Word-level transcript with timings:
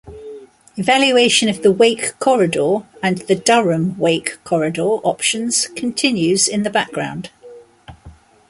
Evaluation 0.77 1.47
of 1.47 1.61
the 1.61 1.71
Wake 1.71 2.17
Corridor 2.17 2.79
and 3.03 3.19
the 3.19 3.35
Durham-Wake 3.35 4.43
Corridor 4.43 4.81
options 5.03 5.67
continues 5.75 6.47
in 6.47 6.63
the 6.63 6.71
background. 6.71 7.29